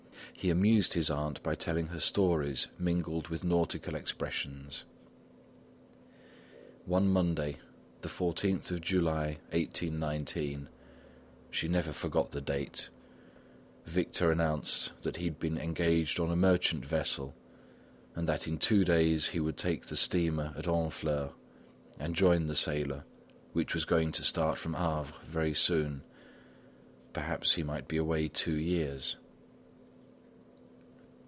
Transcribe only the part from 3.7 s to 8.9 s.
expressions. One Monday, the 14th of